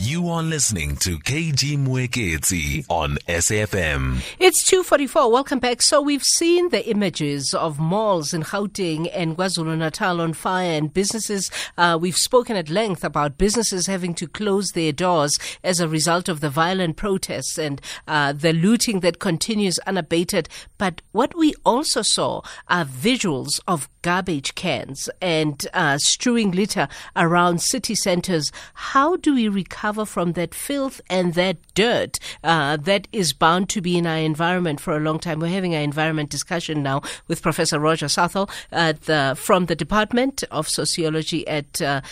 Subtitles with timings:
[0.00, 4.22] You are listening to KG Mwekezi on SFM.
[4.38, 5.32] It's 2.44.
[5.32, 5.82] Welcome back.
[5.82, 11.50] So we've seen the images of malls in Gauteng and KwaZulu-Natal on fire and businesses.
[11.76, 16.28] Uh, we've spoken at length about businesses having to close their doors as a result
[16.28, 20.48] of the violent protests and uh, the looting that continues unabated.
[20.78, 26.86] But what we also saw are visuals of garbage cans and uh, strewing litter
[27.16, 28.52] around city centers.
[28.74, 33.70] How do we recover recover from that filth and that dirt uh, that is bound
[33.70, 35.40] to be in our environment for a long time.
[35.40, 40.68] We're having an environment discussion now with Professor Roger Southall the, from the Department of
[40.68, 42.02] Sociology at uh,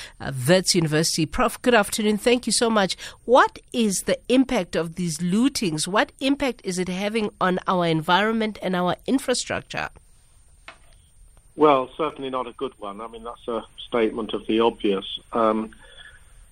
[0.49, 1.27] Wits University.
[1.27, 2.17] Prof, good afternoon.
[2.17, 2.97] Thank you so much.
[3.27, 5.87] What is the impact of these lootings?
[5.87, 9.91] What impact is it having on our environment and our infrastructure?
[11.57, 13.03] Well, certainly not a good one.
[13.03, 15.05] I mean, that's a statement of the obvious.
[15.33, 15.73] Um,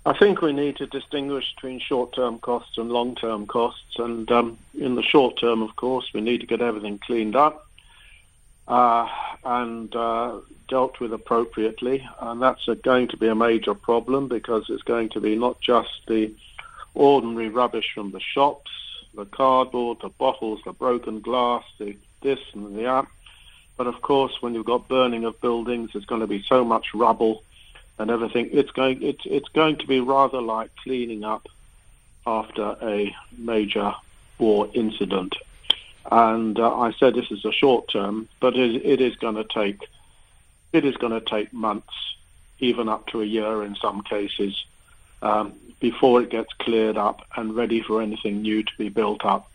[0.07, 3.99] I think we need to distinguish between short-term costs and long-term costs.
[3.99, 7.67] And um, in the short term, of course, we need to get everything cleaned up
[8.69, 9.09] uh,
[9.45, 12.07] and uh, dealt with appropriately.
[12.21, 15.59] And that's a, going to be a major problem because it's going to be not
[15.63, 16.35] just the
[16.95, 18.71] ordinary rubbish from the shops,
[19.15, 23.07] the cardboard, the bottles, the broken glass, the this and the that.
[23.77, 26.95] But of course, when you've got burning of buildings, there's going to be so much
[26.95, 27.43] rubble
[27.99, 28.51] and everything.
[28.53, 31.49] It's going it's it's going to be rather like cleaning up
[32.27, 33.95] after a major
[34.39, 35.35] war incident.
[36.11, 39.45] And uh, I said this is a short term, but it, it is going to
[39.45, 39.81] take
[40.73, 41.95] it is going to take months,
[42.59, 44.65] even up to a year in some cases,
[45.23, 49.49] um, before it gets cleared up and ready for anything new to be built up.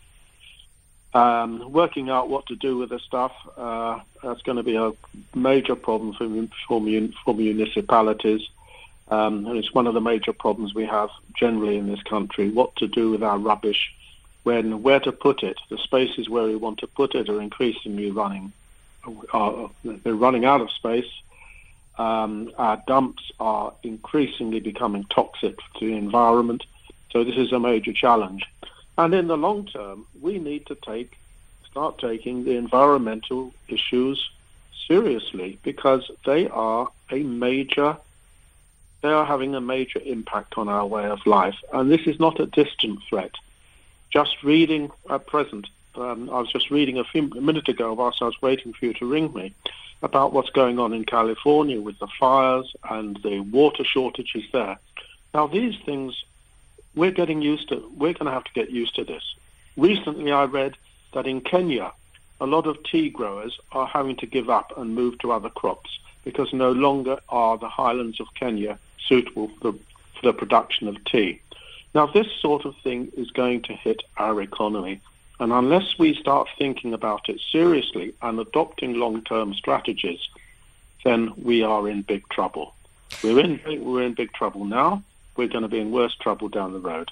[1.12, 4.92] Um, working out what to do with the stuff, uh, that's going to be a
[5.34, 6.28] major problem for,
[6.68, 8.48] for, for municipalities.
[9.08, 12.76] Um, and it's one of the major problems we have generally in this country, what
[12.76, 13.92] to do with our rubbish,
[14.44, 15.58] when, where to put it.
[15.68, 18.52] The spaces where we want to put it are increasingly running,
[19.32, 21.10] are, they're running out of space.
[21.98, 26.64] Um, our dumps are increasingly becoming toxic to the environment.
[27.10, 28.48] So this is a major challenge.
[29.00, 31.16] And in the long term, we need to take,
[31.70, 34.28] start taking the environmental issues
[34.86, 37.96] seriously because they are a major,
[39.00, 41.54] they are having a major impact on our way of life.
[41.72, 43.30] And this is not a distant threat.
[44.10, 48.20] Just reading at present, um, I was just reading a, few, a minute ago whilst
[48.20, 49.54] I was waiting for you to ring me
[50.02, 54.78] about what's going on in California with the fires and the water shortages there.
[55.32, 56.22] Now, these things
[56.94, 59.22] we're getting used to, we're going to have to get used to this.
[59.76, 60.76] Recently, I read
[61.14, 61.92] that in Kenya,
[62.40, 65.98] a lot of tea growers are having to give up and move to other crops
[66.24, 69.78] because no longer are the highlands of Kenya suitable for the,
[70.14, 71.40] for the production of tea.
[71.94, 75.00] Now, this sort of thing is going to hit our economy.
[75.38, 80.20] And unless we start thinking about it seriously and adopting long-term strategies,
[81.04, 82.74] then we are in big trouble.
[83.24, 85.02] We're in, we're in big trouble now
[85.40, 87.10] we're going to be in worse trouble down the road.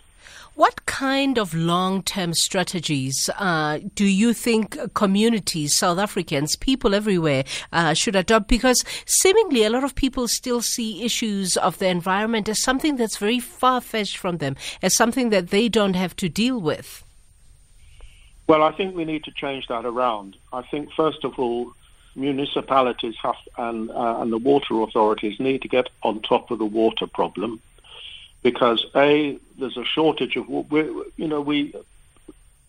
[0.54, 7.44] What kind of long term strategies uh, do you think communities, South Africans, people everywhere
[7.72, 8.48] uh, should adopt?
[8.48, 13.16] Because seemingly a lot of people still see issues of the environment as something that's
[13.16, 17.02] very far fetched from them, as something that they don't have to deal with.
[18.46, 20.36] Well, I think we need to change that around.
[20.52, 21.72] I think, first of all,
[22.14, 26.66] municipalities have, and, uh, and the water authorities need to get on top of the
[26.66, 27.62] water problem
[28.42, 31.74] because a there's a shortage of you know we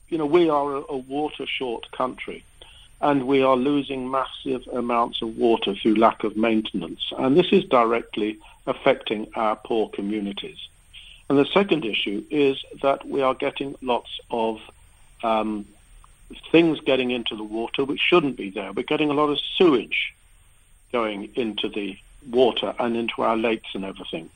[0.10, 2.44] you know we are a, a water short country
[3.02, 7.64] and we are losing massive amounts of water through lack of maintenance and this is
[7.66, 8.38] directly
[8.68, 10.58] affecting our poor communities.
[11.30, 14.60] And the second issue is that we are getting lots of
[15.24, 15.66] um,
[16.52, 18.72] things getting into the water which shouldn't be there.
[18.74, 20.14] We're getting a lot of sewage
[20.92, 21.98] going into the
[22.30, 24.30] water and into our lakes and everything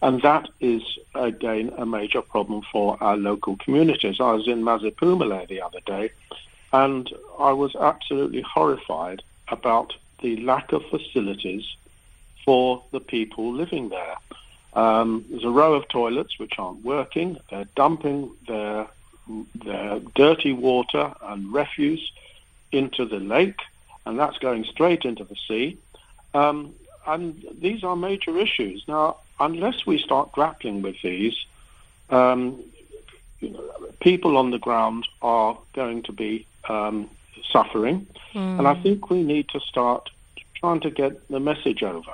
[0.00, 0.82] and that is,
[1.14, 4.20] again, a major problem for our local communities.
[4.20, 6.10] I was in Masiphumelele the other day,
[6.72, 11.64] and I was absolutely horrified about the lack of facilities
[12.44, 14.16] for the people living there.
[14.74, 17.38] Um, there's a row of toilets which aren't working.
[17.50, 18.86] They're dumping their,
[19.64, 22.12] their dirty water and refuse
[22.70, 23.60] into the lake,
[24.06, 25.78] and that's going straight into the sea.
[26.34, 26.74] Um,
[27.06, 28.84] and these are major issues.
[28.86, 31.34] Now, unless we start grappling with these,
[32.10, 32.62] um,
[33.40, 33.70] you know,
[34.00, 37.08] people on the ground are going to be um,
[37.50, 38.06] suffering.
[38.34, 38.58] Mm.
[38.58, 40.10] And I think we need to start
[40.54, 42.12] trying to get the message over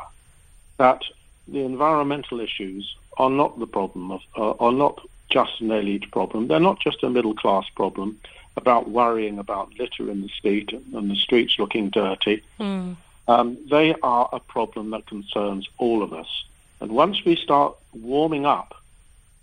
[0.77, 1.03] that
[1.49, 5.01] the environmental issues are not the problem of, uh, are not
[5.31, 6.49] just an elite problem.
[6.49, 8.19] They're not just a middle class problem
[8.57, 12.43] about worrying about litter in the street and the streets looking dirty.
[12.61, 12.97] Mm.
[13.27, 16.45] Um, they are a problem that concerns all of us.
[16.85, 18.75] And once we start warming up,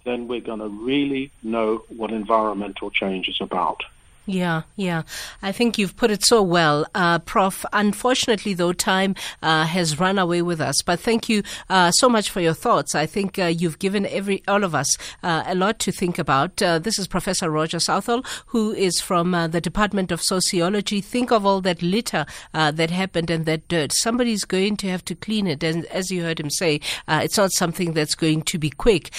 [0.04, 3.82] then we're going to really know what environmental change is about.
[4.28, 5.02] Yeah, yeah.
[5.42, 7.66] I think you've put it so well, uh, Prof.
[7.74, 10.84] Unfortunately, though, time uh, has run away with us.
[10.84, 11.42] But thank you
[11.72, 12.94] uh, so much for your thoughts.
[12.94, 16.62] I think uh, you've given every all of us uh, a lot to think about.
[16.62, 21.02] Uh, this is Professor Roger Southall, who is from the Department of Sociology.
[21.02, 23.92] Think of all that litter that happened and that dirt.
[23.92, 27.52] Somebody's going to have to clean it, and as you heard him say, it's not
[27.54, 29.10] something that's going to be quick.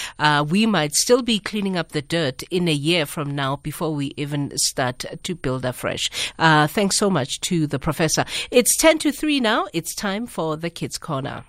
[0.47, 4.13] we might still be cleaning up the dirt in a year from now before we
[4.15, 4.57] even
[4.93, 6.09] start to build afresh.
[6.39, 8.25] Uh, thanks so much to the professor.
[8.51, 9.67] It's 10 to 3 now.
[9.73, 11.45] It's time for the Kids Corner.